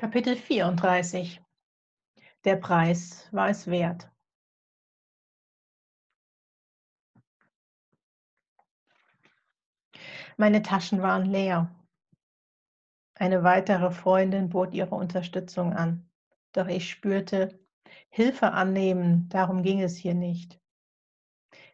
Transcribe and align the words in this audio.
Kapitel 0.00 0.34
34 0.34 1.42
Der 2.44 2.56
Preis 2.56 3.28
war 3.32 3.50
es 3.50 3.66
wert. 3.66 4.10
Meine 10.38 10.62
Taschen 10.62 11.02
waren 11.02 11.26
leer. 11.26 11.70
Eine 13.12 13.44
weitere 13.44 13.90
Freundin 13.90 14.48
bot 14.48 14.72
ihre 14.72 14.94
Unterstützung 14.94 15.74
an. 15.74 16.10
Doch 16.52 16.68
ich 16.68 16.88
spürte, 16.88 17.60
Hilfe 18.08 18.52
annehmen, 18.52 19.28
darum 19.28 19.62
ging 19.62 19.82
es 19.82 19.98
hier 19.98 20.14
nicht. 20.14 20.58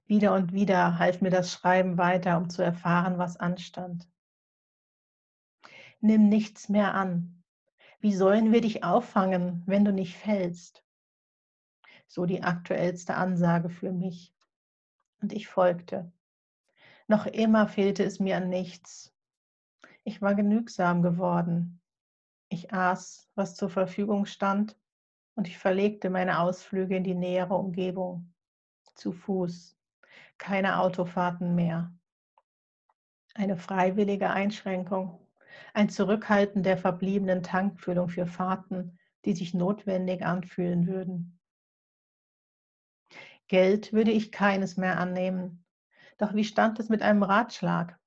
Wieder 0.06 0.34
und 0.34 0.52
wieder 0.52 0.98
half 0.98 1.20
mir 1.20 1.30
das 1.30 1.52
Schreiben 1.52 1.96
weiter, 1.96 2.38
um 2.38 2.50
zu 2.50 2.62
erfahren, 2.62 3.18
was 3.18 3.36
anstand. 3.36 4.10
Nimm 6.00 6.28
nichts 6.28 6.68
mehr 6.68 6.92
an. 6.92 7.36
Wie 8.00 8.14
sollen 8.14 8.52
wir 8.52 8.60
dich 8.60 8.84
auffangen, 8.84 9.62
wenn 9.66 9.84
du 9.84 9.92
nicht 9.92 10.16
fällst? 10.16 10.84
So 12.06 12.26
die 12.26 12.42
aktuellste 12.42 13.14
Ansage 13.14 13.70
für 13.70 13.92
mich. 13.92 14.34
Und 15.20 15.32
ich 15.32 15.48
folgte. 15.48 16.12
Noch 17.08 17.26
immer 17.26 17.68
fehlte 17.68 18.04
es 18.04 18.20
mir 18.20 18.36
an 18.36 18.48
nichts. 18.48 19.14
Ich 20.04 20.22
war 20.22 20.34
genügsam 20.34 21.02
geworden. 21.02 21.80
Ich 22.48 22.72
aß, 22.72 23.28
was 23.34 23.56
zur 23.56 23.70
Verfügung 23.70 24.26
stand, 24.26 24.76
und 25.34 25.48
ich 25.48 25.58
verlegte 25.58 26.10
meine 26.10 26.40
Ausflüge 26.40 26.96
in 26.96 27.04
die 27.04 27.14
nähere 27.14 27.54
Umgebung. 27.54 28.32
Zu 28.94 29.12
Fuß. 29.12 29.76
Keine 30.38 30.80
Autofahrten 30.80 31.54
mehr. 31.54 31.92
Eine 33.34 33.56
freiwillige 33.56 34.30
Einschränkung. 34.30 35.25
Ein 35.74 35.88
Zurückhalten 35.88 36.62
der 36.62 36.78
verbliebenen 36.78 37.42
Tankfüllung 37.42 38.08
für 38.08 38.26
Fahrten, 38.26 38.98
die 39.24 39.34
sich 39.34 39.54
notwendig 39.54 40.24
anfühlen 40.24 40.86
würden. 40.86 41.38
Geld 43.48 43.92
würde 43.92 44.10
ich 44.10 44.32
keines 44.32 44.76
mehr 44.76 44.98
annehmen. 44.98 45.64
Doch 46.18 46.34
wie 46.34 46.44
stand 46.44 46.80
es 46.80 46.88
mit 46.88 47.02
einem 47.02 47.22
Ratschlag? 47.22 47.98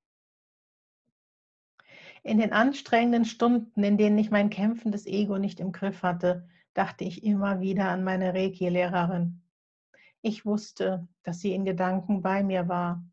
In 2.24 2.38
den 2.38 2.52
anstrengenden 2.52 3.26
Stunden, 3.26 3.84
in 3.84 3.98
denen 3.98 4.18
ich 4.18 4.32
mein 4.32 4.50
kämpfendes 4.50 5.06
Ego 5.06 5.38
nicht 5.38 5.60
im 5.60 5.72
Griff 5.72 6.04
hatte, 6.04 6.48
dachte 6.74 7.04
ich 7.06 7.24
immer 7.24 7.62
wieder 7.62 7.90
an 7.90 8.04
meine 8.04 8.34
Reiki-Lehrerin. 8.34 9.42
Ich 10.22 10.46
wusste, 10.46 11.08
dass 11.24 11.40
sie 11.40 11.54
in 11.54 11.64
Gedanken 11.64 12.22
bei 12.22 12.44
mir 12.44 12.68
war, 12.68 13.06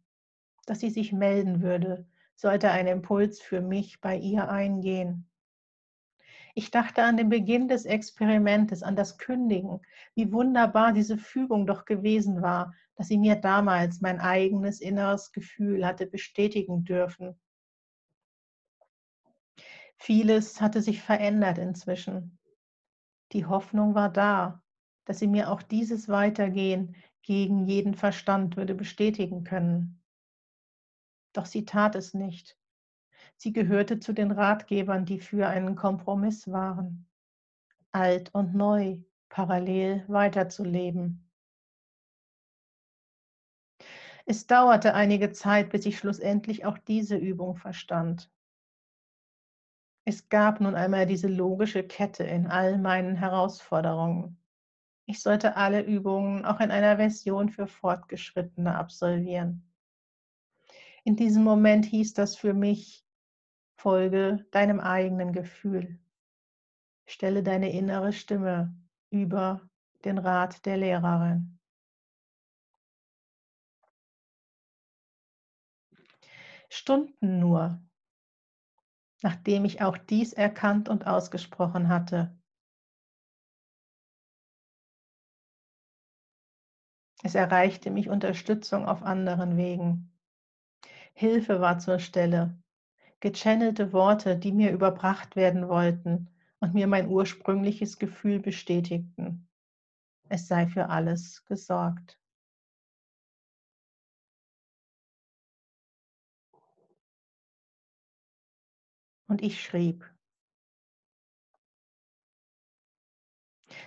dass 0.66 0.80
sie 0.80 0.90
sich 0.90 1.12
melden 1.12 1.62
würde, 1.62 2.06
sollte 2.36 2.70
ein 2.70 2.86
Impuls 2.86 3.40
für 3.40 3.60
mich 3.60 4.00
bei 4.00 4.16
ihr 4.16 4.48
eingehen. 4.48 5.28
Ich 6.54 6.70
dachte 6.70 7.02
an 7.02 7.16
den 7.16 7.28
Beginn 7.28 7.68
des 7.68 7.84
Experimentes, 7.84 8.82
an 8.82 8.96
das 8.96 9.18
Kündigen, 9.18 9.80
wie 10.14 10.32
wunderbar 10.32 10.92
diese 10.92 11.18
Fügung 11.18 11.66
doch 11.66 11.84
gewesen 11.84 12.40
war, 12.40 12.74
dass 12.94 13.08
sie 13.08 13.18
mir 13.18 13.36
damals 13.36 14.00
mein 14.00 14.20
eigenes 14.20 14.80
inneres 14.80 15.32
Gefühl 15.32 15.86
hatte 15.86 16.06
bestätigen 16.06 16.84
dürfen. 16.84 17.38
Vieles 19.98 20.60
hatte 20.60 20.80
sich 20.80 21.02
verändert 21.02 21.58
inzwischen. 21.58 22.38
Die 23.32 23.44
Hoffnung 23.44 23.94
war 23.94 24.10
da, 24.10 24.62
dass 25.04 25.18
sie 25.18 25.26
mir 25.26 25.50
auch 25.50 25.62
dieses 25.62 26.08
Weitergehen 26.08 26.96
gegen 27.22 27.66
jeden 27.66 27.94
Verstand 27.94 28.56
würde 28.56 28.74
bestätigen 28.74 29.44
können. 29.44 30.00
Doch 31.36 31.44
sie 31.44 31.66
tat 31.66 31.94
es 31.96 32.14
nicht. 32.14 32.56
Sie 33.36 33.52
gehörte 33.52 34.00
zu 34.00 34.14
den 34.14 34.30
Ratgebern, 34.30 35.04
die 35.04 35.20
für 35.20 35.46
einen 35.46 35.76
Kompromiss 35.76 36.50
waren, 36.50 37.06
alt 37.92 38.34
und 38.34 38.54
neu 38.54 39.02
parallel 39.28 40.02
weiterzuleben. 40.08 41.30
Es 44.24 44.46
dauerte 44.46 44.94
einige 44.94 45.30
Zeit, 45.32 45.68
bis 45.70 45.84
ich 45.84 45.98
schlussendlich 45.98 46.64
auch 46.64 46.78
diese 46.78 47.16
Übung 47.16 47.56
verstand. 47.56 48.30
Es 50.06 50.30
gab 50.30 50.60
nun 50.62 50.74
einmal 50.74 51.04
diese 51.04 51.28
logische 51.28 51.82
Kette 51.84 52.24
in 52.24 52.46
all 52.46 52.78
meinen 52.78 53.14
Herausforderungen. 53.14 54.42
Ich 55.04 55.20
sollte 55.20 55.56
alle 55.56 55.82
Übungen 55.82 56.46
auch 56.46 56.60
in 56.60 56.70
einer 56.70 56.96
Version 56.96 57.50
für 57.50 57.66
Fortgeschrittene 57.66 58.74
absolvieren. 58.74 59.62
In 61.06 61.14
diesem 61.14 61.44
Moment 61.44 61.84
hieß 61.84 62.14
das 62.14 62.34
für 62.34 62.52
mich, 62.52 63.06
Folge 63.76 64.44
deinem 64.50 64.80
eigenen 64.80 65.32
Gefühl. 65.32 66.00
Stelle 67.06 67.44
deine 67.44 67.70
innere 67.70 68.12
Stimme 68.12 68.76
über 69.10 69.60
den 70.04 70.18
Rat 70.18 70.66
der 70.66 70.78
Lehrerin. 70.78 71.60
Stunden 76.68 77.38
nur, 77.38 77.80
nachdem 79.22 79.64
ich 79.64 79.82
auch 79.82 79.96
dies 79.96 80.32
erkannt 80.32 80.88
und 80.88 81.06
ausgesprochen 81.06 81.88
hatte. 81.88 82.36
Es 87.22 87.36
erreichte 87.36 87.92
mich 87.92 88.08
Unterstützung 88.08 88.86
auf 88.86 89.04
anderen 89.04 89.56
Wegen. 89.56 90.12
Hilfe 91.18 91.62
war 91.62 91.78
zur 91.78 91.98
Stelle, 91.98 92.62
gechannelte 93.20 93.94
Worte, 93.94 94.36
die 94.36 94.52
mir 94.52 94.70
überbracht 94.70 95.34
werden 95.34 95.66
wollten 95.66 96.28
und 96.60 96.74
mir 96.74 96.86
mein 96.86 97.08
ursprüngliches 97.08 97.98
Gefühl 97.98 98.38
bestätigten. 98.38 99.48
Es 100.28 100.46
sei 100.46 100.66
für 100.66 100.90
alles 100.90 101.42
gesorgt. 101.46 102.20
Und 109.26 109.40
ich 109.42 109.62
schrieb, 109.62 110.04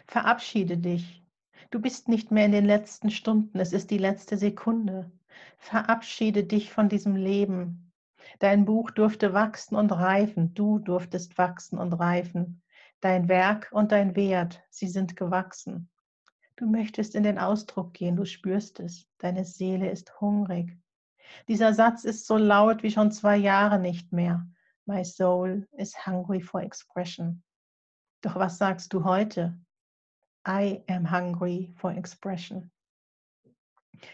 verabschiede 0.07 0.79
dich. 0.79 1.23
Du 1.69 1.79
bist 1.79 2.07
nicht 2.07 2.31
mehr 2.31 2.45
in 2.45 2.53
den 2.53 2.66
letzten 2.66 3.12
Stunden, 3.12 3.59
es 3.59 3.72
ist 3.72 3.91
die 3.91 4.00
letzte 4.00 4.35
Sekunde. 4.35 5.12
Verabschiede 5.57 6.44
dich 6.44 6.72
von 6.72 6.89
diesem 6.89 7.16
Leben, 7.16 7.89
Dein 8.39 8.66
Buch 8.66 8.91
durfte 8.91 9.33
wachsen 9.33 9.75
und 9.75 9.91
reifen, 9.91 10.53
du 10.53 10.79
durftest 10.79 11.38
wachsen 11.38 11.79
und 11.79 11.94
reifen. 11.94 12.61
Dein 13.01 13.27
Werk 13.27 13.69
und 13.72 13.91
dein 13.91 14.16
Wert, 14.16 14.61
sie 14.69 14.88
sind 14.88 15.16
gewachsen. 15.16 15.89
Du 16.55 16.66
möchtest 16.66 17.16
in 17.16 17.23
den 17.23 17.39
Ausdruck 17.39 17.94
gehen, 17.94 18.16
du 18.16 18.25
spürst 18.25 18.79
es, 18.79 19.07
deine 19.17 19.45
Seele 19.45 19.89
ist 19.89 20.19
hungrig. 20.19 20.77
Dieser 21.47 21.73
Satz 21.73 22.03
ist 22.03 22.27
so 22.27 22.38
laut 22.38 22.83
wie 22.83 22.91
schon 22.91 23.11
zwei 23.11 23.38
Jahre 23.38 23.79
nicht 23.79 24.11
mehr. 24.11 24.45
My 24.85 25.03
soul 25.03 25.67
is 25.77 26.06
hungry 26.06 26.41
for 26.41 26.61
expression. 26.61 27.44
Doch 28.21 28.35
was 28.35 28.57
sagst 28.57 28.94
du 28.94 29.03
heute? 29.03 29.57
I 30.47 30.83
am 30.89 31.09
hungry 31.09 31.71
for 31.75 31.91
expression. 31.91 32.71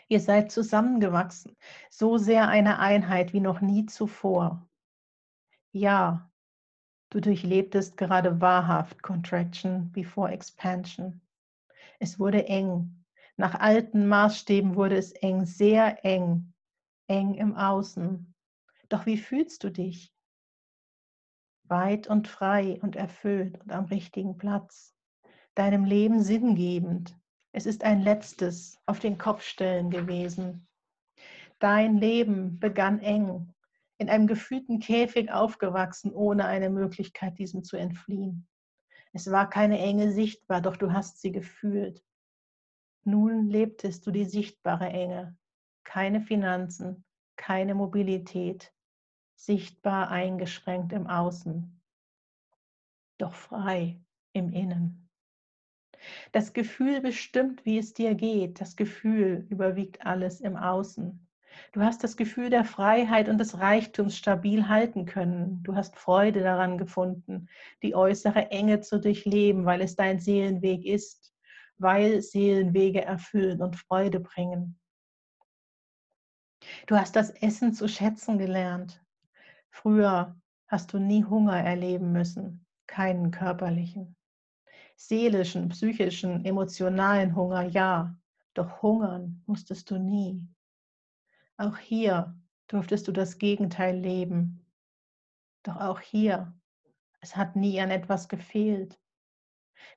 Ihr 0.08 0.20
seid 0.20 0.52
zusammengewachsen, 0.52 1.56
so 1.90 2.18
sehr 2.18 2.48
eine 2.48 2.80
Einheit 2.80 3.34
wie 3.34 3.40
noch 3.40 3.62
nie 3.62 3.86
zuvor. 3.86 4.68
Ja, 5.72 6.32
du 7.10 7.20
durchlebtest 7.20 7.98
gerade 7.98 8.42
wahrhaft 8.42 9.02
Contraction 9.04 9.92
before 9.92 10.32
Expansion. 10.32 11.22
Es 12.00 12.20
wurde 12.20 12.48
eng. 12.48 13.04
Nach 13.38 13.56
alten 13.56 14.08
Maßstäben 14.08 14.76
wurde 14.76 14.96
es 14.96 15.12
eng, 15.12 15.46
sehr 15.46 16.04
eng, 16.06 16.54
eng 17.08 17.34
im 17.36 17.56
Außen. 17.56 18.34
Doch 18.90 19.06
wie 19.06 19.18
fühlst 19.18 19.64
du 19.64 19.72
dich? 19.72 20.14
Weit 21.64 22.08
und 22.08 22.28
frei 22.28 22.80
und 22.82 22.96
erfüllt 22.96 23.60
und 23.62 23.72
am 23.72 23.86
richtigen 23.86 24.38
Platz, 24.38 24.96
deinem 25.56 25.84
Leben 25.84 26.22
sinngebend, 26.22 27.18
es 27.56 27.66
ist 27.66 27.86
ein 27.86 28.02
letztes 28.02 28.82
auf 28.86 29.00
den 29.00 29.18
Kopf 29.18 29.42
stellen 29.42 29.90
gewesen. 29.90 30.68
Dein 31.60 31.96
Leben 31.96 32.60
begann 32.60 33.00
eng, 33.00 33.54
in 33.98 34.10
einem 34.10 34.28
gefühlten 34.28 34.82
Käfig 34.82 35.32
aufgewachsen, 35.32 36.12
ohne 36.12 36.48
eine 36.48 36.70
Möglichkeit, 36.70 37.40
diesem 37.40 37.64
zu 37.64 37.78
entfliehen. 37.78 38.46
Es 39.14 39.32
war 39.32 39.50
keine 39.50 39.80
Enge 39.80 40.12
sichtbar, 40.12 40.60
doch 40.60 40.76
du 40.76 40.92
hast 40.92 41.22
sie 41.22 41.32
gefühlt. 41.32 42.04
Nun 43.06 43.48
lebtest 43.48 44.06
du 44.06 44.12
die 44.12 44.26
sichtbare 44.26 44.90
Enge. 44.90 45.38
Keine 45.86 46.20
Finanzen, 46.20 47.06
keine 47.38 47.74
Mobilität, 47.74 48.74
sichtbar 49.36 50.10
eingeschränkt 50.10 50.92
im 50.92 51.08
Außen, 51.08 51.82
doch 53.18 53.34
frei 53.34 53.98
im 54.34 54.52
Innen. 54.52 55.05
Das 56.32 56.54
Gefühl 56.54 57.02
bestimmt, 57.02 57.66
wie 57.66 57.78
es 57.78 57.94
dir 57.94 58.16
geht. 58.16 58.62
Das 58.62 58.76
Gefühl 58.76 59.46
überwiegt 59.50 60.06
alles 60.06 60.42
im 60.42 60.56
Außen. 60.56 61.26
Du 61.72 61.82
hast 61.82 62.04
das 62.04 62.18
Gefühl 62.18 62.50
der 62.50 62.66
Freiheit 62.66 63.30
und 63.30 63.38
des 63.38 63.60
Reichtums 63.60 64.18
stabil 64.18 64.68
halten 64.68 65.06
können. 65.06 65.64
Du 65.64 65.76
hast 65.76 65.96
Freude 65.96 66.42
daran 66.42 66.78
gefunden, 66.78 67.48
die 67.82 67.96
äußere 67.96 68.52
Enge 68.52 68.82
zu 68.82 69.00
durchleben, 69.00 69.66
weil 69.66 69.82
es 69.82 69.96
dein 69.96 70.20
Seelenweg 70.20 70.86
ist, 70.86 71.34
weil 71.78 72.22
Seelenwege 72.22 73.04
erfüllen 73.04 73.62
und 73.62 73.76
Freude 73.76 74.20
bringen. 74.20 74.80
Du 76.88 76.96
hast 76.96 77.16
das 77.16 77.30
Essen 77.30 77.74
zu 77.74 77.88
schätzen 77.88 78.38
gelernt. 78.38 79.04
Früher 79.70 80.36
hast 80.68 80.94
du 80.94 81.00
nie 81.00 81.24
Hunger 81.24 81.58
erleben 81.58 82.12
müssen, 82.12 82.66
keinen 82.88 83.32
körperlichen. 83.32 84.16
Seelischen, 84.96 85.70
psychischen, 85.70 86.46
emotionalen 86.46 87.36
Hunger 87.36 87.64
ja, 87.64 88.18
doch 88.54 88.82
hungern 88.82 89.44
musstest 89.46 89.92
du 89.92 89.98
nie. 89.98 90.42
Auch 91.58 91.78
hier 91.78 92.36
durftest 92.68 93.08
du 93.08 93.12
das 93.12 93.38
Gegenteil 93.38 93.98
leben. 93.98 94.66
Doch 95.64 95.78
auch 95.78 96.00
hier, 96.00 96.54
es 97.20 97.36
hat 97.36 97.56
nie 97.56 97.80
an 97.82 97.92
etwas 97.92 98.30
gefehlt. 98.30 99.00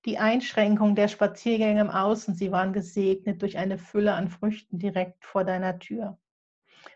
Die 0.04 0.18
Einschränkung 0.18 0.94
der 0.94 1.08
Spaziergänge 1.08 1.80
im 1.80 1.90
Außen, 1.90 2.34
sie 2.34 2.50
waren 2.50 2.72
gesegnet 2.72 3.42
durch 3.42 3.58
eine 3.58 3.78
Fülle 3.78 4.14
an 4.14 4.28
Früchten 4.28 4.78
direkt 4.78 5.24
vor 5.24 5.44
deiner 5.44 5.78
Tür. 5.78 6.18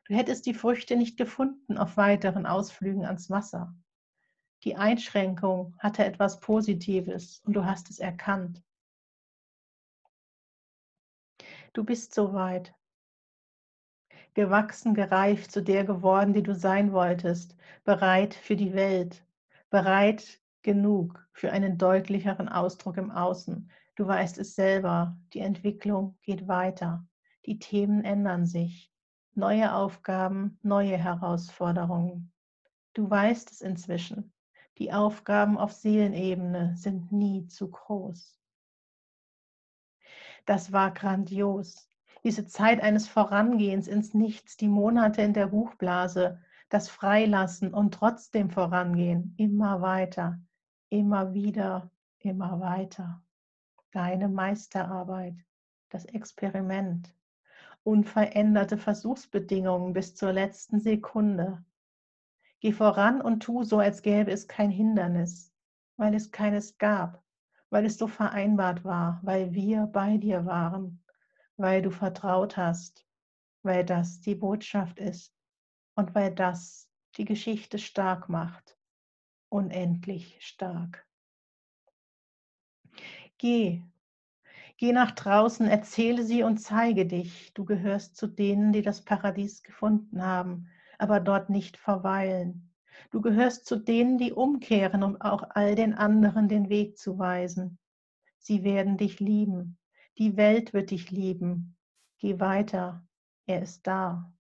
Du 0.07 0.15
hättest 0.15 0.47
die 0.47 0.55
Früchte 0.55 0.97
nicht 0.97 1.17
gefunden 1.17 1.79
auf 1.79 1.97
weiteren 1.97 2.47
Ausflügen 2.47 3.05
ans 3.05 3.31
Wasser. 3.31 3.75
Die 4.65 4.77
Einschränkung 4.77 5.75
hatte 5.79 6.05
etwas 6.05 6.39
Positives 6.39 7.41
und 7.45 7.55
du 7.55 7.65
hast 7.65 7.91
es 7.91 7.99
erkannt. 7.99 8.63
Du 11.73 11.85
bist 11.85 12.15
soweit. 12.15 12.73
Gewachsen, 14.35 14.95
gereift, 14.95 15.51
zu 15.51 15.63
der 15.63 15.85
geworden, 15.85 16.33
die 16.33 16.43
du 16.43 16.55
sein 16.55 16.93
wolltest, 16.93 17.57
bereit 17.85 18.35
für 18.35 18.55
die 18.55 18.73
Welt, 18.73 19.25
bereit 19.69 20.41
genug 20.63 21.27
für 21.33 21.51
einen 21.51 21.77
deutlicheren 21.77 22.49
Ausdruck 22.49 22.99
im 22.99 23.11
Außen. 23.11 23.71
Du 23.97 24.07
weißt 24.07 24.39
es 24.39 24.55
selber, 24.55 25.19
die 25.33 25.41
Entwicklung 25.41 26.17
geht 26.23 26.47
weiter, 26.47 27.05
die 27.47 27.59
Themen 27.59 28.05
ändern 28.05 28.47
sich, 28.47 28.93
neue 29.35 29.75
Aufgaben, 29.75 30.59
neue 30.63 30.97
Herausforderungen. 30.97 32.33
Du 32.95 33.11
weißt 33.11 33.51
es 33.51 33.61
inzwischen, 33.61 34.33
die 34.79 34.93
Aufgaben 34.93 35.59
auf 35.59 35.73
Seelenebene 35.73 36.75
sind 36.77 37.13
nie 37.13 37.47
zu 37.47 37.71
groß. 37.71 38.39
Das 40.47 40.73
war 40.73 40.93
grandios 40.93 41.89
diese 42.25 42.47
Zeit 42.47 42.81
eines 42.81 43.09
Vorangehens 43.09 43.89
ins 43.89 44.15
Nichts, 44.15 44.57
die 44.57 44.69
Monate 44.69 45.23
in 45.23 45.33
der 45.33 45.49
Buchblase, 45.49 46.41
das 46.69 46.89
Freilassen 46.89 47.75
und 47.75 47.93
trotzdem 47.95 48.51
vorangehen, 48.51 49.35
immer 49.37 49.83
weiter, 49.83 50.41
immer 50.89 51.35
wieder, 51.35 51.91
immer 52.19 52.61
weiter. 52.61 53.23
Deine 53.91 54.29
Meisterarbeit, 54.29 55.35
das 55.91 56.05
Experiment, 56.05 57.13
unveränderte 57.83 58.79
Versuchsbedingungen 58.79 59.93
bis 59.93 60.15
zur 60.15 60.33
letzten 60.33 60.79
Sekunde. 60.81 61.63
Geh 62.63 62.73
voran 62.73 63.21
und 63.21 63.41
tu 63.41 63.63
so, 63.65 63.79
als 63.79 64.01
gäbe 64.01 64.31
es 64.31 64.49
kein 64.49 64.71
Hindernis, 64.71 65.53
weil 65.99 66.15
es 66.15 66.31
keines 66.31 66.79
gab, 66.79 67.23
weil 67.69 67.85
es 67.85 67.99
so 67.99 68.07
vereinbart 68.07 68.85
war, 68.85 69.21
weil 69.23 69.53
wir 69.53 69.87
bei 69.87 70.17
dir 70.17 70.47
waren 70.47 71.03
weil 71.63 71.83
du 71.83 71.91
vertraut 71.91 72.57
hast, 72.57 73.07
weil 73.63 73.85
das 73.85 74.21
die 74.21 74.35
Botschaft 74.35 74.99
ist 74.99 75.33
und 75.95 76.15
weil 76.15 76.35
das 76.35 76.91
die 77.17 77.25
Geschichte 77.25 77.79
stark 77.79 78.29
macht, 78.29 78.77
unendlich 79.49 80.37
stark. 80.41 81.07
Geh, 83.39 83.83
geh 84.77 84.93
nach 84.93 85.13
draußen, 85.13 85.67
erzähle 85.69 86.25
sie 86.25 86.43
und 86.43 86.59
zeige 86.59 87.07
dich. 87.07 87.53
Du 87.55 87.65
gehörst 87.65 88.17
zu 88.17 88.27
denen, 88.27 88.73
die 88.73 88.83
das 88.83 89.05
Paradies 89.05 89.63
gefunden 89.63 90.23
haben, 90.23 90.69
aber 91.03 91.21
dort 91.21 91.51
nicht 91.51 91.77
verweilen. 91.77 92.73
Du 93.11 93.21
gehörst 93.21 93.67
zu 93.67 93.77
denen, 93.77 94.19
die 94.19 94.33
umkehren, 94.33 95.03
um 95.03 95.21
auch 95.21 95.43
all 95.51 95.75
den 95.75 95.95
anderen 95.95 96.49
den 96.49 96.69
Weg 96.69 96.97
zu 96.97 97.19
weisen. 97.19 97.79
Sie 98.39 98.63
werden 98.63 98.97
dich 98.97 99.19
lieben, 99.19 99.79
die 100.19 100.37
Welt 100.37 100.73
wird 100.73 100.91
dich 100.91 101.11
lieben. 101.11 101.77
Geh 102.19 102.39
weiter. 102.39 103.05
Er 103.47 103.63
ist 103.63 103.87
da. 103.87 104.33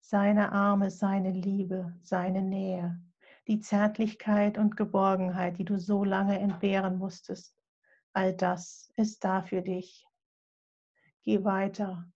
Seine 0.00 0.52
Arme, 0.52 0.90
seine 0.90 1.32
Liebe, 1.32 1.96
seine 2.02 2.42
Nähe, 2.42 3.00
die 3.48 3.58
Zärtlichkeit 3.58 4.58
und 4.58 4.76
Geborgenheit, 4.76 5.58
die 5.58 5.64
du 5.64 5.78
so 5.78 6.04
lange 6.04 6.38
entbehren 6.38 6.98
musstest. 6.98 7.56
All 8.12 8.32
das 8.32 8.92
ist 8.94 9.24
da 9.24 9.42
für 9.42 9.62
dich. 9.62 10.06
Geh 11.24 11.42
weiter 11.42 12.08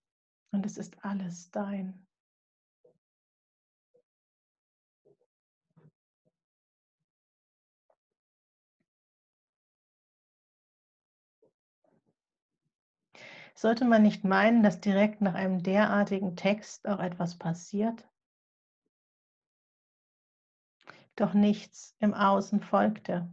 und 0.51 0.65
es 0.65 0.77
ist 0.77 1.03
alles 1.03 1.51
dein. 1.51 2.07
Sollte 13.61 13.85
man 13.85 14.01
nicht 14.01 14.23
meinen, 14.23 14.63
dass 14.63 14.81
direkt 14.81 15.21
nach 15.21 15.35
einem 15.35 15.61
derartigen 15.61 16.35
Text 16.35 16.87
auch 16.87 16.97
etwas 16.97 17.37
passiert? 17.37 18.09
Doch 21.15 21.35
nichts 21.35 21.95
im 21.99 22.15
Außen 22.15 22.61
folgte. 22.61 23.31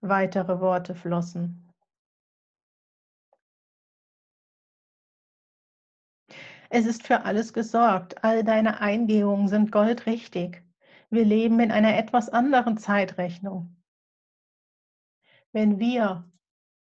Weitere 0.00 0.60
Worte 0.60 0.94
flossen. 0.94 1.68
Es 6.68 6.86
ist 6.86 7.08
für 7.08 7.22
alles 7.22 7.52
gesorgt. 7.52 8.22
All 8.22 8.44
deine 8.44 8.80
Eingehungen 8.80 9.48
sind 9.48 9.72
goldrichtig. 9.72 10.62
Wir 11.10 11.24
leben 11.24 11.58
in 11.58 11.72
einer 11.72 11.98
etwas 11.98 12.28
anderen 12.28 12.78
Zeitrechnung. 12.78 13.82
Wenn 15.50 15.80
wir 15.80 16.30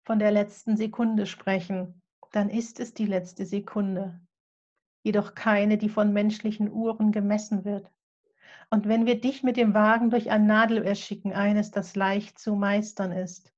von 0.03 0.19
der 0.19 0.31
letzten 0.31 0.77
Sekunde 0.77 1.25
sprechen, 1.25 2.01
dann 2.31 2.49
ist 2.49 2.79
es 2.79 2.93
die 2.93 3.05
letzte 3.05 3.45
Sekunde, 3.45 4.19
jedoch 5.03 5.35
keine, 5.35 5.77
die 5.77 5.89
von 5.89 6.13
menschlichen 6.13 6.71
Uhren 6.71 7.11
gemessen 7.11 7.65
wird. 7.65 7.91
Und 8.69 8.87
wenn 8.87 9.05
wir 9.05 9.19
dich 9.19 9.43
mit 9.43 9.57
dem 9.57 9.73
Wagen 9.73 10.09
durch 10.09 10.31
ein 10.31 10.47
Nadelöhr 10.47 10.95
schicken, 10.95 11.33
eines, 11.33 11.71
das 11.71 11.95
leicht 11.95 12.39
zu 12.39 12.55
meistern 12.55 13.11
ist, 13.11 13.53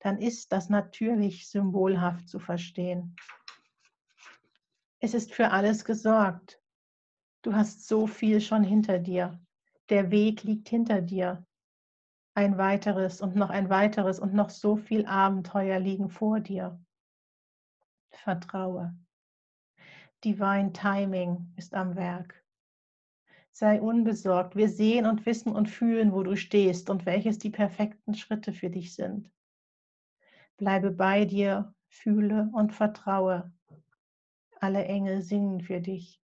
dann 0.00 0.18
ist 0.18 0.52
das 0.52 0.68
natürlich 0.68 1.48
symbolhaft 1.48 2.28
zu 2.28 2.38
verstehen. 2.38 3.16
Es 5.00 5.14
ist 5.14 5.32
für 5.32 5.52
alles 5.52 5.84
gesorgt. 5.84 6.60
Du 7.42 7.54
hast 7.54 7.86
so 7.86 8.06
viel 8.06 8.40
schon 8.40 8.64
hinter 8.64 8.98
dir. 8.98 9.40
Der 9.90 10.10
Weg 10.10 10.42
liegt 10.42 10.68
hinter 10.68 11.00
dir 11.00 11.46
ein 12.38 12.56
weiteres 12.56 13.20
und 13.20 13.34
noch 13.34 13.50
ein 13.50 13.68
weiteres 13.68 14.20
und 14.20 14.32
noch 14.32 14.50
so 14.50 14.76
viel 14.76 15.06
Abenteuer 15.06 15.80
liegen 15.80 16.08
vor 16.08 16.38
dir. 16.38 16.78
Vertraue. 18.10 18.96
Divine 20.22 20.72
Timing 20.72 21.52
ist 21.56 21.74
am 21.74 21.96
Werk. 21.96 22.40
Sei 23.50 23.80
unbesorgt. 23.80 24.54
Wir 24.54 24.68
sehen 24.68 25.04
und 25.04 25.26
wissen 25.26 25.50
und 25.50 25.68
fühlen, 25.68 26.12
wo 26.12 26.22
du 26.22 26.36
stehst 26.36 26.90
und 26.90 27.06
welches 27.06 27.38
die 27.38 27.50
perfekten 27.50 28.14
Schritte 28.14 28.52
für 28.52 28.70
dich 28.70 28.94
sind. 28.94 29.32
Bleibe 30.58 30.92
bei 30.92 31.24
dir, 31.24 31.74
fühle 31.88 32.50
und 32.52 32.72
vertraue. 32.72 33.52
Alle 34.60 34.84
Engel 34.84 35.22
singen 35.22 35.60
für 35.60 35.80
dich. 35.80 36.22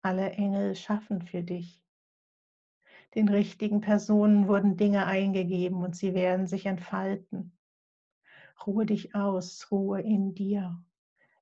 Alle 0.00 0.30
Engel 0.30 0.74
schaffen 0.74 1.20
für 1.20 1.42
dich 1.42 1.82
den 3.14 3.28
richtigen 3.28 3.80
Personen 3.80 4.48
wurden 4.48 4.76
Dinge 4.76 5.06
eingegeben 5.06 5.82
und 5.82 5.96
sie 5.96 6.14
werden 6.14 6.46
sich 6.46 6.66
entfalten. 6.66 7.56
Ruhe 8.66 8.86
dich 8.86 9.14
aus, 9.14 9.70
Ruhe 9.70 10.00
in 10.00 10.34
dir. 10.34 10.82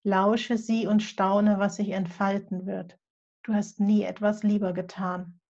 Lausche 0.03 0.59
sie 0.59 0.87
und 0.87 1.03
staune, 1.03 1.59
was 1.59 1.77
sich 1.77 1.91
entfalten 1.91 2.67
wird. 2.67 2.99
Du 3.43 3.55
hast 3.55 3.81
nie 3.81 4.03
etwas 4.03 4.43
lieber 4.43 4.73
getan. 4.73 5.41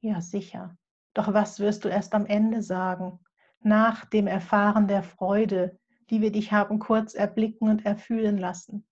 Ja, 0.00 0.20
sicher. 0.20 0.76
Doch 1.14 1.32
was 1.32 1.60
wirst 1.60 1.84
du 1.84 1.88
erst 1.88 2.14
am 2.14 2.26
Ende 2.26 2.62
sagen, 2.62 3.20
nach 3.60 4.04
dem 4.04 4.26
Erfahren 4.26 4.88
der 4.88 5.02
Freude, 5.02 5.78
die 6.10 6.20
wir 6.20 6.32
dich 6.32 6.52
haben 6.52 6.78
kurz 6.78 7.14
erblicken 7.14 7.68
und 7.68 7.86
erfühlen 7.86 8.38
lassen? 8.38 8.86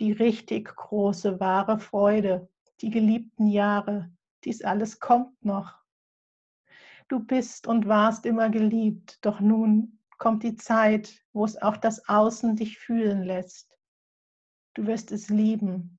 Die 0.00 0.12
richtig 0.12 0.74
große, 0.74 1.40
wahre 1.40 1.78
Freude, 1.78 2.48
die 2.80 2.90
geliebten 2.90 3.46
Jahre, 3.46 4.10
dies 4.44 4.62
alles 4.62 5.00
kommt 5.00 5.44
noch. 5.44 5.78
Du 7.08 7.20
bist 7.20 7.66
und 7.66 7.88
warst 7.88 8.26
immer 8.26 8.50
geliebt, 8.50 9.18
doch 9.24 9.40
nun 9.40 9.98
kommt 10.18 10.42
die 10.42 10.56
Zeit, 10.56 11.24
wo 11.32 11.44
es 11.44 11.60
auch 11.60 11.76
das 11.76 12.08
Außen 12.08 12.56
dich 12.56 12.78
fühlen 12.78 13.22
lässt. 13.22 13.78
Du 14.74 14.86
wirst 14.86 15.12
es 15.12 15.28
lieben, 15.28 15.98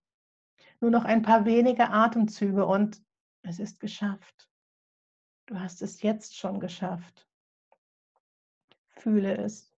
Nur 0.79 0.91
noch 0.91 1.05
ein 1.05 1.22
paar 1.22 1.46
wenige 1.46 1.89
Atemzüge 1.89 2.65
und 2.65 3.01
es 3.41 3.60
ist 3.60 3.79
geschafft. 3.79 4.50
Du 5.48 5.60
hast 5.60 5.81
es 5.81 6.01
jetzt 6.01 6.38
schon 6.38 6.60
geschafft. 6.60 7.27
Fühle 8.91 9.38
es. 9.38 9.74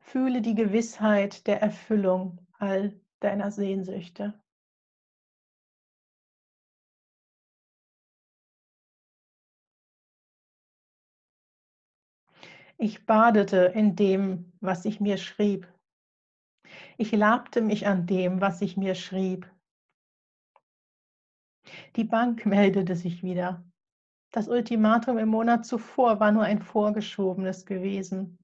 Fühle 0.00 0.40
die 0.40 0.54
Gewissheit 0.54 1.46
der 1.46 1.60
Erfüllung 1.60 2.46
all 2.58 2.98
deiner 3.20 3.50
Sehnsüchte. 3.50 4.39
Ich 12.82 13.04
badete 13.04 13.58
in 13.74 13.94
dem, 13.94 14.54
was 14.60 14.86
ich 14.86 15.00
mir 15.00 15.18
schrieb. 15.18 15.70
Ich 16.96 17.12
labte 17.12 17.60
mich 17.60 17.86
an 17.86 18.06
dem, 18.06 18.40
was 18.40 18.62
ich 18.62 18.78
mir 18.78 18.94
schrieb. 18.94 19.46
Die 21.96 22.04
Bank 22.04 22.46
meldete 22.46 22.96
sich 22.96 23.22
wieder. 23.22 23.62
Das 24.32 24.48
Ultimatum 24.48 25.18
im 25.18 25.28
Monat 25.28 25.66
zuvor 25.66 26.20
war 26.20 26.32
nur 26.32 26.44
ein 26.44 26.62
vorgeschobenes 26.62 27.66
gewesen. 27.66 28.38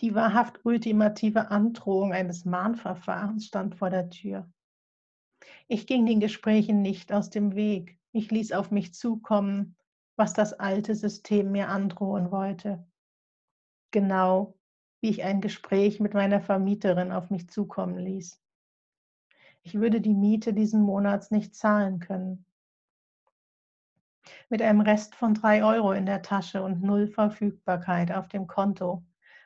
Die 0.00 0.16
wahrhaft 0.16 0.64
ultimative 0.64 1.52
Androhung 1.52 2.12
eines 2.12 2.46
Mahnverfahrens 2.46 3.46
stand 3.46 3.76
vor 3.76 3.90
der 3.90 4.10
Tür. 4.10 4.50
Ich 5.68 5.86
ging 5.86 6.04
den 6.04 6.18
Gesprächen 6.18 6.82
nicht 6.82 7.12
aus 7.12 7.30
dem 7.30 7.54
Weg. 7.54 7.96
Ich 8.10 8.32
ließ 8.32 8.50
auf 8.50 8.72
mich 8.72 8.92
zukommen, 8.92 9.76
was 10.16 10.32
das 10.32 10.52
alte 10.52 10.96
System 10.96 11.52
mir 11.52 11.68
androhen 11.68 12.32
wollte. 12.32 12.84
Genau 13.90 14.56
wie 15.00 15.10
ich 15.10 15.24
ein 15.24 15.40
Gespräch 15.40 16.00
mit 16.00 16.14
meiner 16.14 16.40
Vermieterin 16.40 17.12
auf 17.12 17.30
mich 17.30 17.48
zukommen 17.48 17.98
ließ. 17.98 18.40
Ich 19.62 19.74
würde 19.74 20.00
die 20.00 20.14
Miete 20.14 20.54
diesen 20.54 20.82
Monats 20.82 21.30
nicht 21.30 21.54
zahlen 21.54 21.98
können. 21.98 22.44
Mit 24.48 24.62
einem 24.62 24.80
Rest 24.80 25.14
von 25.14 25.34
drei 25.34 25.64
Euro 25.64 25.92
in 25.92 26.06
der 26.06 26.22
Tasche 26.22 26.62
und 26.62 26.82
null 26.82 27.08
Verfügbarkeit 27.08 28.12
auf 28.12 28.28
dem 28.28 28.46
Konto 28.46 29.04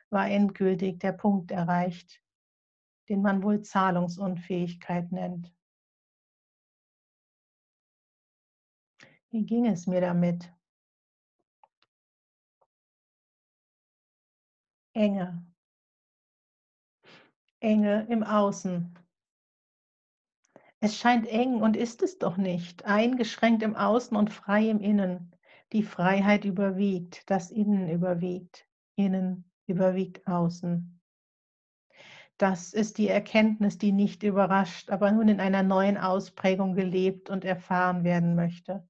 war 0.09 0.29
endgültig 0.29 0.99
der 0.99 1.13
Punkt 1.13 1.51
erreicht, 1.51 2.21
den 3.09 3.21
man 3.21 3.43
wohl 3.43 3.61
Zahlungsunfähigkeit 3.61 5.11
nennt. 5.11 5.53
Wie 9.29 9.45
ging 9.45 9.65
es 9.65 9.87
mir 9.87 10.01
damit? 10.01 10.51
Enge. 14.93 15.45
Enge 17.61 18.07
im 18.09 18.23
Außen. 18.23 18.97
Es 20.81 20.97
scheint 20.97 21.27
eng 21.27 21.61
und 21.61 21.77
ist 21.77 22.01
es 22.01 22.17
doch 22.17 22.37
nicht, 22.37 22.85
eingeschränkt 22.85 23.63
im 23.63 23.75
Außen 23.75 24.17
und 24.17 24.33
frei 24.33 24.67
im 24.67 24.81
Innen. 24.81 25.35
Die 25.71 25.83
Freiheit 25.83 26.43
überwiegt, 26.43 27.29
das 27.29 27.51
Innen 27.51 27.87
überwiegt, 27.89 28.67
Innen 28.95 29.49
überwiegt 29.67 30.27
Außen. 30.27 30.99
Das 32.37 32.73
ist 32.73 32.97
die 32.97 33.07
Erkenntnis, 33.07 33.77
die 33.77 33.91
nicht 33.91 34.23
überrascht, 34.23 34.89
aber 34.89 35.11
nun 35.11 35.29
in 35.29 35.39
einer 35.39 35.63
neuen 35.63 35.97
Ausprägung 35.97 36.73
gelebt 36.73 37.29
und 37.29 37.45
erfahren 37.45 38.03
werden 38.03 38.35
möchte. 38.35 38.85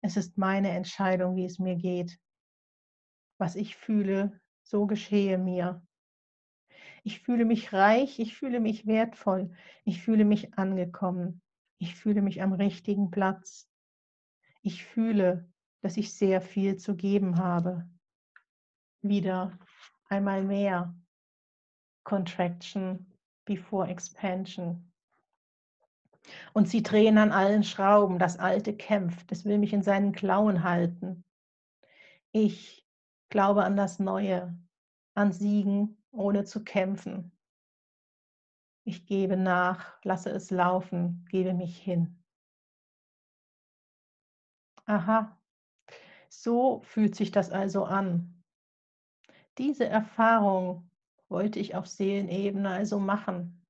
Es 0.00 0.16
ist 0.16 0.38
meine 0.38 0.70
Entscheidung, 0.70 1.34
wie 1.34 1.44
es 1.44 1.58
mir 1.58 1.76
geht. 1.76 2.18
Was 3.38 3.56
ich 3.56 3.76
fühle, 3.76 4.40
so 4.64 4.86
geschehe 4.86 5.38
mir. 5.38 5.82
Ich 7.04 7.20
fühle 7.20 7.44
mich 7.44 7.72
reich, 7.72 8.18
ich 8.18 8.34
fühle 8.36 8.60
mich 8.60 8.86
wertvoll, 8.86 9.54
ich 9.84 10.02
fühle 10.02 10.24
mich 10.24 10.58
angekommen, 10.58 11.42
ich 11.78 11.94
fühle 11.94 12.22
mich 12.22 12.42
am 12.42 12.52
richtigen 12.52 13.10
Platz. 13.10 13.70
Ich 14.62 14.84
fühle, 14.84 15.48
dass 15.82 15.98
ich 15.98 16.14
sehr 16.14 16.40
viel 16.40 16.76
zu 16.76 16.96
geben 16.96 17.36
habe. 17.36 17.86
Wieder 19.02 19.58
einmal 20.08 20.42
mehr. 20.42 20.96
Contraction 22.04 23.12
before 23.44 23.88
Expansion. 23.88 24.90
Und 26.54 26.68
sie 26.68 26.82
drehen 26.82 27.18
an 27.18 27.32
allen 27.32 27.64
Schrauben, 27.64 28.18
das 28.18 28.38
Alte 28.38 28.74
kämpft, 28.74 29.30
es 29.30 29.44
will 29.44 29.58
mich 29.58 29.74
in 29.74 29.82
seinen 29.82 30.12
Klauen 30.12 30.64
halten. 30.64 31.24
Ich 32.32 32.83
glaube 33.34 33.64
an 33.64 33.76
das 33.76 33.98
Neue, 33.98 34.56
an 35.14 35.32
Siegen 35.32 36.00
ohne 36.12 36.44
zu 36.44 36.62
kämpfen. 36.62 37.32
Ich 38.84 39.06
gebe 39.06 39.36
nach, 39.36 39.98
lasse 40.04 40.30
es 40.30 40.52
laufen, 40.52 41.26
gebe 41.28 41.52
mich 41.52 41.76
hin. 41.76 42.22
Aha, 44.84 45.36
so 46.28 46.82
fühlt 46.82 47.16
sich 47.16 47.32
das 47.32 47.50
also 47.50 47.84
an. 47.84 48.40
Diese 49.58 49.88
Erfahrung 49.88 50.88
wollte 51.28 51.58
ich 51.58 51.74
auf 51.74 51.88
Seelenebene 51.88 52.68
also 52.68 53.00
machen. 53.00 53.66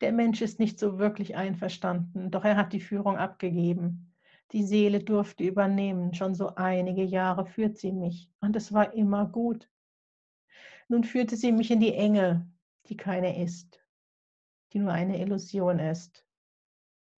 Der 0.00 0.12
Mensch 0.12 0.40
ist 0.40 0.60
nicht 0.60 0.78
so 0.78 1.00
wirklich 1.00 1.34
einverstanden, 1.34 2.30
doch 2.30 2.44
er 2.44 2.56
hat 2.56 2.72
die 2.72 2.80
Führung 2.80 3.16
abgegeben. 3.16 4.13
Die 4.54 4.62
Seele 4.62 5.02
durfte 5.02 5.42
übernehmen, 5.42 6.14
schon 6.14 6.36
so 6.36 6.54
einige 6.54 7.02
Jahre 7.02 7.44
führt 7.44 7.76
sie 7.76 7.90
mich 7.90 8.30
und 8.40 8.54
es 8.54 8.72
war 8.72 8.94
immer 8.94 9.26
gut. 9.26 9.68
Nun 10.86 11.02
führte 11.02 11.36
sie 11.36 11.50
mich 11.50 11.72
in 11.72 11.80
die 11.80 11.92
Enge, 11.92 12.48
die 12.86 12.96
keine 12.96 13.42
ist, 13.42 13.84
die 14.72 14.78
nur 14.78 14.92
eine 14.92 15.20
Illusion 15.20 15.80
ist, 15.80 16.24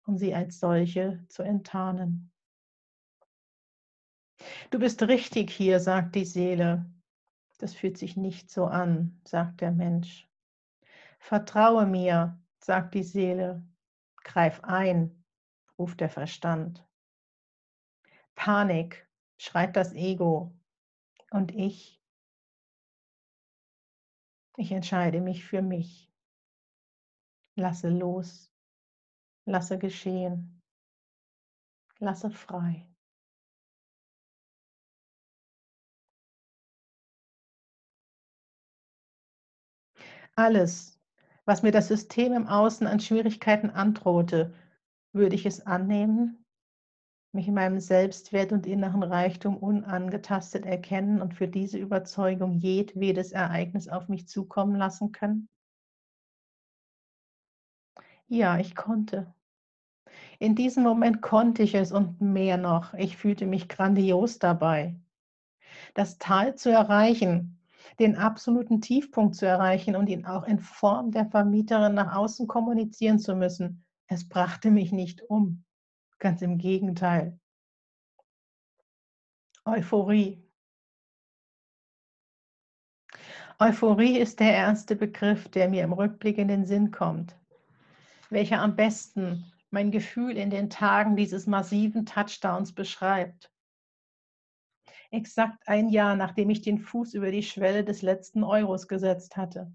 um 0.06 0.16
sie 0.16 0.34
als 0.34 0.60
solche 0.60 1.26
zu 1.28 1.42
enttarnen. 1.42 2.32
Du 4.70 4.78
bist 4.78 5.02
richtig 5.02 5.50
hier, 5.50 5.78
sagt 5.78 6.14
die 6.14 6.24
Seele. 6.24 6.90
Das 7.58 7.74
fühlt 7.74 7.98
sich 7.98 8.16
nicht 8.16 8.50
so 8.50 8.64
an, 8.64 9.20
sagt 9.26 9.60
der 9.60 9.72
Mensch. 9.72 10.26
Vertraue 11.18 11.84
mir, 11.84 12.40
sagt 12.60 12.94
die 12.94 13.04
Seele. 13.04 13.62
Greif 14.24 14.64
ein, 14.64 15.22
ruft 15.78 16.00
der 16.00 16.08
Verstand. 16.08 16.82
Panik, 18.36 19.08
schreit 19.38 19.74
das 19.74 19.92
Ego. 19.94 20.54
Und 21.32 21.52
ich 21.52 22.00
ich 24.58 24.72
entscheide 24.72 25.20
mich 25.20 25.44
für 25.44 25.60
mich. 25.60 26.10
Lasse 27.56 27.90
los. 27.90 28.50
Lasse 29.44 29.78
geschehen. 29.78 30.62
Lasse 31.98 32.30
frei. 32.30 32.86
Alles, 40.34 40.98
was 41.44 41.62
mir 41.62 41.72
das 41.72 41.88
System 41.88 42.32
im 42.32 42.46
Außen 42.46 42.86
an 42.86 43.00
Schwierigkeiten 43.00 43.70
androhte, 43.70 44.54
würde 45.12 45.34
ich 45.34 45.46
es 45.46 45.66
annehmen, 45.66 46.45
mich 47.36 47.46
in 47.46 47.54
meinem 47.54 47.78
Selbstwert 47.78 48.50
und 48.50 48.66
inneren 48.66 49.04
Reichtum 49.04 49.56
unangetastet 49.56 50.66
erkennen 50.66 51.22
und 51.22 51.34
für 51.34 51.46
diese 51.46 51.78
Überzeugung 51.78 52.54
jedwedes 52.54 53.30
Ereignis 53.30 53.88
auf 53.88 54.08
mich 54.08 54.26
zukommen 54.26 54.74
lassen 54.74 55.12
können? 55.12 55.48
Ja, 58.26 58.58
ich 58.58 58.74
konnte. 58.74 59.32
In 60.38 60.56
diesem 60.56 60.82
Moment 60.82 61.22
konnte 61.22 61.62
ich 61.62 61.74
es 61.74 61.92
und 61.92 62.20
mehr 62.20 62.56
noch. 62.56 62.94
Ich 62.94 63.16
fühlte 63.16 63.46
mich 63.46 63.68
grandios 63.68 64.38
dabei. 64.38 64.96
Das 65.94 66.18
Tal 66.18 66.56
zu 66.56 66.70
erreichen, 66.70 67.60
den 67.98 68.16
absoluten 68.16 68.80
Tiefpunkt 68.80 69.36
zu 69.36 69.46
erreichen 69.46 69.94
und 69.94 70.08
ihn 70.08 70.24
auch 70.24 70.44
in 70.44 70.58
Form 70.58 71.12
der 71.12 71.26
Vermieterin 71.26 71.94
nach 71.94 72.16
außen 72.16 72.46
kommunizieren 72.46 73.18
zu 73.18 73.36
müssen, 73.36 73.84
es 74.08 74.28
brachte 74.28 74.70
mich 74.70 74.90
nicht 74.90 75.22
um. 75.22 75.65
Ganz 76.18 76.40
im 76.40 76.56
Gegenteil. 76.56 77.38
Euphorie. 79.66 80.42
Euphorie 83.58 84.18
ist 84.18 84.40
der 84.40 84.52
erste 84.52 84.96
Begriff, 84.96 85.48
der 85.48 85.68
mir 85.68 85.82
im 85.84 85.92
Rückblick 85.92 86.38
in 86.38 86.48
den 86.48 86.64
Sinn 86.64 86.90
kommt, 86.90 87.36
welcher 88.30 88.60
am 88.60 88.76
besten 88.76 89.52
mein 89.70 89.90
Gefühl 89.90 90.36
in 90.36 90.48
den 90.50 90.70
Tagen 90.70 91.16
dieses 91.16 91.46
massiven 91.46 92.06
Touchdowns 92.06 92.72
beschreibt. 92.72 93.52
Exakt 95.10 95.68
ein 95.68 95.88
Jahr, 95.88 96.16
nachdem 96.16 96.48
ich 96.50 96.62
den 96.62 96.78
Fuß 96.78 97.14
über 97.14 97.30
die 97.30 97.42
Schwelle 97.42 97.84
des 97.84 98.02
letzten 98.02 98.42
Euros 98.42 98.88
gesetzt 98.88 99.36
hatte. 99.36 99.72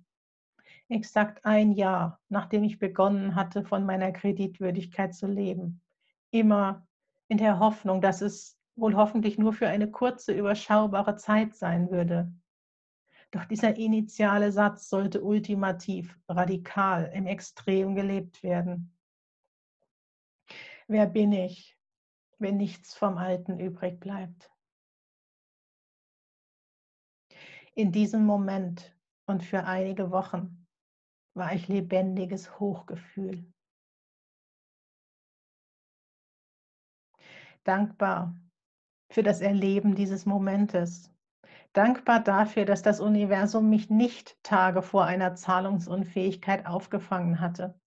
Exakt 0.90 1.46
ein 1.46 1.72
Jahr, 1.72 2.20
nachdem 2.30 2.64
ich 2.64 2.80
begonnen 2.80 3.36
hatte, 3.36 3.64
von 3.64 3.86
meiner 3.86 4.12
Kreditwürdigkeit 4.12 5.14
zu 5.14 5.28
leben 5.28 5.82
immer 6.32 6.88
in 7.28 7.38
der 7.38 7.60
Hoffnung, 7.60 8.02
dass 8.02 8.22
es 8.22 8.58
wohl 8.76 8.96
hoffentlich 8.96 9.38
nur 9.38 9.54
für 9.54 9.68
eine 9.68 9.92
kurze, 9.92 10.34
überschaubare 10.34 11.16
Zeit 11.16 11.56
sein 11.56 11.92
würde. 11.92 12.34
Doch 13.32 13.46
dieser 13.46 13.78
initiale 13.78 14.52
Satz 14.52 14.90
sollte 14.90 15.22
ultimativ, 15.22 16.20
radikal, 16.28 17.12
im 17.14 17.28
Extrem 17.28 17.96
gelebt 17.96 18.44
werden. 18.44 18.98
Wer 20.88 21.06
bin 21.06 21.32
ich, 21.32 21.78
wenn 22.40 22.58
nichts 22.58 22.94
vom 22.94 23.18
Alten 23.18 23.60
übrig 23.60 24.00
bleibt? 24.00 24.52
In 27.74 27.94
diesem 27.94 28.26
Moment 28.26 28.94
und 29.26 29.44
für 29.44 29.64
einige 29.64 30.12
Wochen 30.12 30.68
war 31.34 31.54
ich 31.54 31.70
lebendiges 31.70 32.60
Hochgefühl. 32.60 33.46
Dankbar 37.64 38.36
für 39.12 39.24
das 39.24 39.42
Erleben 39.42 39.96
dieses 39.96 40.26
Momentes. 40.26 41.12
Dankbar 41.74 42.20
dafür, 42.22 42.66
dass 42.66 42.82
das 42.82 43.00
Universum 43.00 43.70
mich 43.70 43.90
nicht 43.90 44.42
Tage 44.44 44.82
vor 44.82 45.06
einer 45.06 45.36
Zahlungsunfähigkeit 45.36 46.66
aufgefangen 46.66 47.40
hatte. 47.40 47.80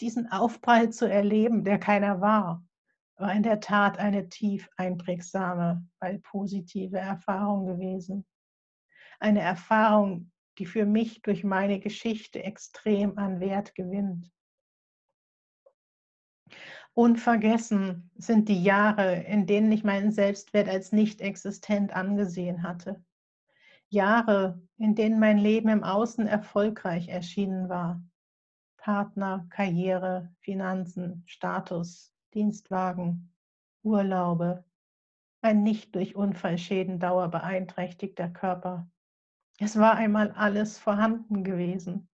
Diesen 0.00 0.30
Aufprall 0.30 0.90
zu 0.90 1.10
erleben, 1.10 1.64
der 1.64 1.78
keiner 1.78 2.20
war, 2.20 2.64
war 3.16 3.32
in 3.32 3.42
der 3.42 3.60
Tat 3.60 3.98
eine 3.98 4.28
tief 4.28 4.68
einprägsame, 4.76 5.86
weil 5.98 6.18
positive 6.18 6.98
Erfahrung 6.98 7.66
gewesen. 7.66 8.26
Eine 9.18 9.40
Erfahrung, 9.40 10.30
die 10.58 10.66
für 10.66 10.86
mich 10.86 11.22
durch 11.22 11.42
meine 11.42 11.80
Geschichte 11.80 12.42
extrem 12.42 13.18
an 13.18 13.40
Wert 13.40 13.74
gewinnt. 13.74 14.30
Unvergessen 16.98 18.10
sind 18.16 18.48
die 18.48 18.62
Jahre, 18.62 19.16
in 19.24 19.46
denen 19.46 19.70
ich 19.70 19.84
meinen 19.84 20.12
Selbstwert 20.12 20.66
als 20.66 20.92
nicht 20.92 21.20
existent 21.20 21.94
angesehen 21.94 22.62
hatte. 22.62 23.04
Jahre, 23.90 24.62
in 24.78 24.94
denen 24.94 25.20
mein 25.20 25.36
Leben 25.36 25.68
im 25.68 25.84
Außen 25.84 26.26
erfolgreich 26.26 27.08
erschienen 27.08 27.68
war. 27.68 28.02
Partner, 28.78 29.46
Karriere, 29.50 30.32
Finanzen, 30.40 31.22
Status, 31.26 32.14
Dienstwagen, 32.32 33.30
Urlaube, 33.82 34.64
ein 35.42 35.62
nicht 35.62 35.94
durch 35.94 36.16
Unfallschäden 36.16 36.98
dauerbeeinträchtigter 36.98 38.30
Körper. 38.30 38.88
Es 39.58 39.78
war 39.78 39.96
einmal 39.96 40.30
alles 40.30 40.78
vorhanden 40.78 41.44
gewesen. 41.44 42.08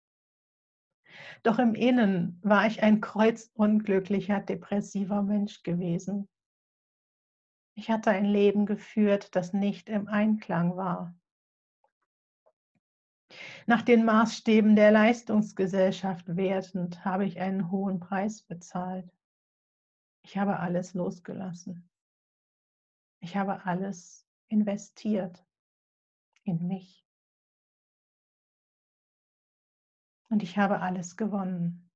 Doch 1.43 1.59
im 1.59 1.75
Innen 1.75 2.39
war 2.43 2.67
ich 2.67 2.83
ein 2.83 3.01
kreuzunglücklicher, 3.01 4.41
depressiver 4.41 5.23
Mensch 5.23 5.63
gewesen. 5.63 6.29
Ich 7.75 7.91
hatte 7.91 8.11
ein 8.11 8.27
Leben 8.27 8.67
geführt, 8.67 9.35
das 9.35 9.53
nicht 9.53 9.89
im 9.89 10.09
Einklang 10.09 10.77
war. 10.77 11.15
Nach 13.67 13.83
den 13.83 14.05
Maßstäben 14.05 14.77
der 14.77 14.91
Leistungsgesellschaft 14.91 16.37
wertend 16.37 17.05
habe 17.05 17.25
ich 17.25 17.41
einen 17.41 17.71
hohen 17.71 17.99
Preis 17.99 18.43
bezahlt. 18.43 19.11
Ich 20.23 20.37
habe 20.37 20.59
alles 20.59 20.95
losgelassen. 20.95 21.89
Ich 23.21 23.37
habe 23.37 23.65
alles 23.65 24.27
investiert 24.49 25.45
in 26.45 26.67
mich. 26.67 27.07
Und 30.33 30.43
ich 30.43 30.57
habe 30.57 30.81
alles 30.81 31.19
gewonnen. 31.19 31.91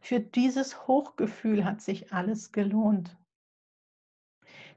Für 0.00 0.18
dieses 0.18 0.88
Hochgefühl 0.88 1.64
hat 1.64 1.80
sich 1.80 2.12
alles 2.12 2.50
gelohnt. 2.50 3.16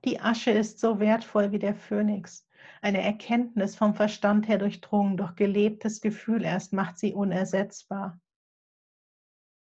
Die 0.05 0.19
Asche 0.21 0.51
ist 0.51 0.79
so 0.79 0.99
wertvoll 0.99 1.51
wie 1.51 1.57
der 1.57 1.73
Phönix. 1.73 2.47
Eine 2.83 3.01
Erkenntnis 3.01 3.75
vom 3.75 3.95
Verstand 3.95 4.47
her 4.47 4.59
durchdrungen, 4.59 5.17
doch 5.17 5.33
gelebtes 5.33 5.99
Gefühl 5.99 6.43
erst 6.43 6.73
macht 6.73 6.99
sie 6.99 7.11
unersetzbar. 7.11 8.21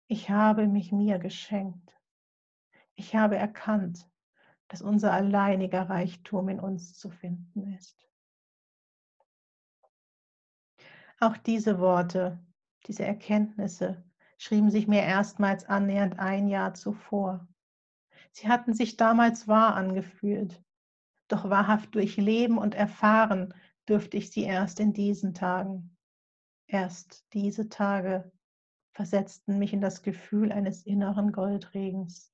Ich 0.07 0.31
habe 0.31 0.67
mich 0.67 0.93
mir 0.93 1.19
geschenkt. 1.19 1.93
Ich 2.95 3.15
habe 3.17 3.37
erkannt, 3.37 4.09
dass 4.69 4.81
unser 4.81 5.13
alleiniger 5.13 5.91
Reichtum 5.91 6.49
in 6.49 6.59
uns 6.59 6.95
zu 6.99 7.11
finden 7.11 7.75
ist. 7.75 8.08
Auch 11.21 11.37
diese 11.37 11.81
Worte, 11.81 12.39
diese 12.87 13.05
Erkenntnisse 13.05 14.05
schrieben 14.39 14.71
sich 14.71 14.87
mir 14.87 15.03
erstmals 15.03 15.65
annähernd 15.65 16.19
ein 16.19 16.47
Jahr 16.47 16.75
zuvor. 16.75 17.49
Sie 18.31 18.49
hatten 18.49 18.73
sich 18.73 18.97
damals 18.97 19.49
wahr 19.49 19.75
angefühlt, 19.75 20.63
doch 21.27 21.51
wahrhaft 21.51 21.95
durchleben 21.97 22.57
und 22.57 22.75
erfahren 22.75 23.53
dürfte 23.89 24.17
ich 24.17 24.31
sie 24.31 24.45
erst 24.45 24.79
in 24.79 24.93
diesen 24.93 25.35
Tagen. 25.35 25.97
Erst 26.67 27.27
diese 27.33 27.69
Tage 27.69 28.31
versetzten 28.93 29.59
mich 29.59 29.73
in 29.73 29.81
das 29.81 30.03
Gefühl 30.03 30.53
eines 30.53 30.85
inneren 30.87 31.33
Goldregens. 31.33 32.33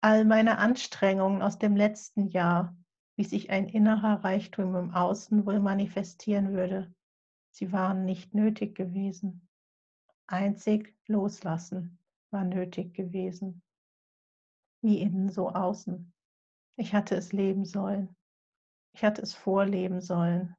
All 0.00 0.24
meine 0.24 0.58
Anstrengungen 0.58 1.42
aus 1.42 1.58
dem 1.58 1.76
letzten 1.76 2.28
Jahr 2.28 2.76
wie 3.16 3.24
sich 3.24 3.50
ein 3.50 3.68
innerer 3.68 4.22
Reichtum 4.24 4.76
im 4.76 4.94
Außen 4.94 5.46
wohl 5.46 5.58
manifestieren 5.58 6.52
würde. 6.52 6.94
Sie 7.50 7.72
waren 7.72 8.04
nicht 8.04 8.34
nötig 8.34 8.74
gewesen. 8.74 9.48
Einzig 10.26 10.94
loslassen 11.06 11.98
war 12.30 12.44
nötig 12.44 12.92
gewesen. 12.92 13.62
Wie 14.82 15.00
innen 15.00 15.30
so 15.30 15.48
außen. 15.48 16.12
Ich 16.76 16.92
hatte 16.92 17.16
es 17.16 17.32
leben 17.32 17.64
sollen. 17.64 18.14
Ich 18.92 19.02
hatte 19.02 19.22
es 19.22 19.32
vorleben 19.32 20.02
sollen. 20.02 20.54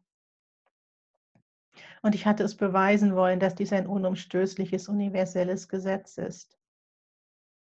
Und 2.01 2.15
ich 2.15 2.25
hatte 2.25 2.43
es 2.43 2.57
beweisen 2.57 3.15
wollen, 3.15 3.39
dass 3.39 3.53
dies 3.53 3.71
ein 3.71 3.85
unumstößliches, 3.85 4.89
universelles 4.89 5.69
Gesetz 5.69 6.17
ist. 6.17 6.59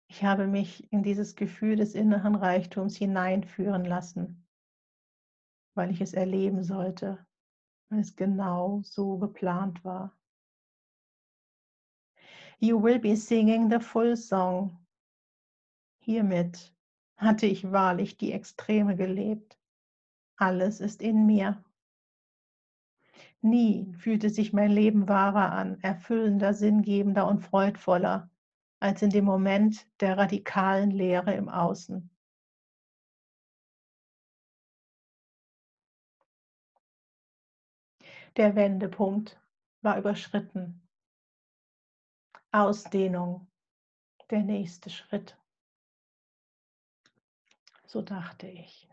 Ich 0.08 0.22
habe 0.22 0.46
mich 0.46 0.90
in 0.92 1.02
dieses 1.02 1.34
Gefühl 1.34 1.74
des 1.74 1.94
inneren 1.94 2.36
Reichtums 2.36 2.96
hineinführen 2.96 3.84
lassen 3.84 4.47
weil 5.78 5.92
ich 5.92 6.00
es 6.00 6.12
erleben 6.12 6.64
sollte, 6.64 7.24
weil 7.88 8.00
es 8.00 8.16
genau 8.16 8.82
so 8.82 9.16
geplant 9.16 9.82
war. 9.84 10.12
You 12.58 12.82
will 12.82 12.98
be 12.98 13.16
singing 13.16 13.70
the 13.70 13.78
full 13.78 14.16
song. 14.16 14.84
Hiermit 16.00 16.74
hatte 17.16 17.46
ich 17.46 17.70
wahrlich 17.70 18.18
die 18.18 18.32
Extreme 18.32 18.96
gelebt. 18.96 19.56
Alles 20.36 20.80
ist 20.80 21.00
in 21.00 21.26
mir. 21.26 21.64
Nie 23.40 23.92
fühlte 23.94 24.30
sich 24.30 24.52
mein 24.52 24.72
Leben 24.72 25.06
wahrer 25.06 25.52
an, 25.52 25.80
erfüllender, 25.80 26.54
sinngebender 26.54 27.28
und 27.28 27.40
freudvoller 27.40 28.28
als 28.80 29.02
in 29.02 29.10
dem 29.10 29.24
Moment 29.24 29.86
der 30.00 30.18
radikalen 30.18 30.90
Leere 30.90 31.34
im 31.34 31.48
Außen. 31.48 32.10
Der 38.38 38.54
Wendepunkt 38.54 39.36
war 39.82 39.98
überschritten. 39.98 40.80
Ausdehnung, 42.52 43.48
der 44.30 44.44
nächste 44.44 44.90
Schritt. 44.90 45.36
So 47.84 48.00
dachte 48.00 48.46
ich. 48.46 48.88